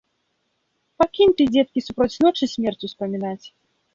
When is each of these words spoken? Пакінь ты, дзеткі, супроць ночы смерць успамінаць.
Пакінь 1.01 1.33
ты, 1.41 1.45
дзеткі, 1.53 1.83
супроць 1.87 2.21
ночы 2.27 2.43
смерць 2.53 2.85
успамінаць. 2.91 3.45